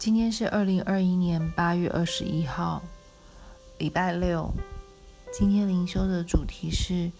[0.00, 2.80] 今天是二零二一年八月二十一号，
[3.76, 4.50] 礼拜六。
[5.30, 7.12] 今天灵修的主题是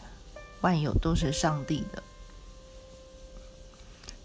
[0.63, 2.03] 万有都是上帝的。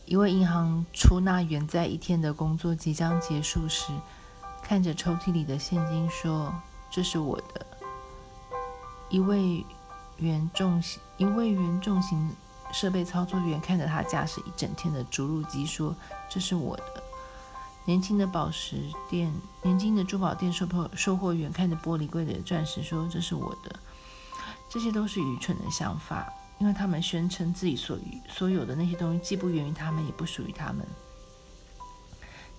[0.06, 3.92] 一位银行出纳员在一天的工作即将结束时，
[4.64, 6.56] 看着抽屉里的现金说
[6.90, 7.66] ：“这是我的。”
[9.12, 9.66] 一位
[10.16, 12.34] 原重型一位原重型
[12.72, 15.94] 设备操作员看着他驾驶一整天的注入机说
[16.32, 16.84] ：“这是我的。”
[17.86, 18.78] 年轻的宝石
[19.10, 23.80] 店，年轻的珠宝店售售货员看着玻璃柜里的钻石说：“这是我的。”
[24.70, 26.28] 这些都是愚蠢的想法。
[26.58, 28.00] 因为他们宣称自己所
[28.30, 30.88] 所有的那些东西既不源于他们，也不属于他们。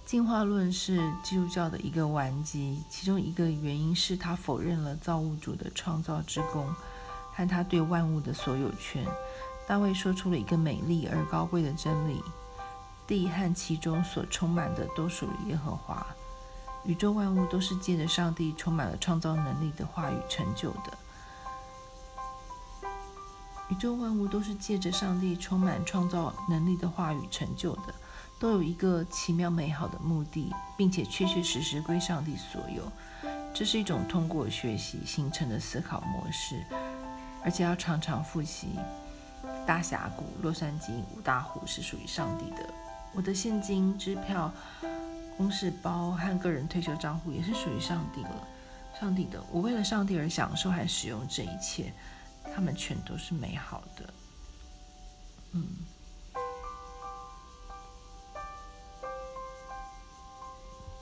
[0.04, 6.68] 进化论是基督教的一个顽疾，其中一个原因是他否认了造物主的创造之功
[7.32, 9.02] 和他对万物的所有权。
[9.66, 12.22] 大卫说出了一个美丽而高贵的真理：
[13.06, 16.06] 地和其中所充满的都属于耶和华。
[16.84, 20.96] 宇宙万物都是借着上帝充满了创造能力的话语成就的。
[23.68, 27.92] 宇宙万物都是借着上帝充满创造能力的话语成就的，
[28.38, 32.84] 都有一个奇妙美好的目的，并且确确实实归上帝所有。
[33.52, 36.64] 这是一种通过学习形成的思考模式，
[37.42, 38.78] 而且要常常复习。
[39.66, 42.72] 大峡谷、洛杉矶、五大湖是属于上帝的。
[43.16, 44.52] 我的现金、支票、
[45.38, 48.46] 公事包和个人退休账户也是属于上帝了。
[49.00, 51.92] 上帝的，我为了上帝而享受和使用这一切。
[52.54, 54.14] 他们全都是美好的，
[55.52, 55.66] 嗯。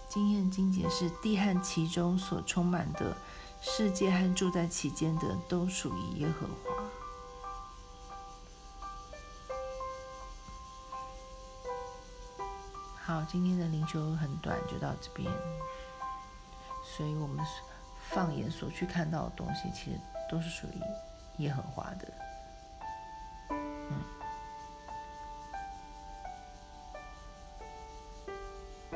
[0.09, 3.15] 经验经节是地和其中所充满的
[3.61, 6.73] 世界和住在其间的都属于耶和华。
[13.06, 15.30] 好，今天的灵修很短，就到这边。
[16.83, 17.44] 所以我们
[18.08, 20.80] 放眼所去看到的东西，其实都是属于。
[21.39, 22.08] 耶和华的，
[23.90, 24.23] 嗯。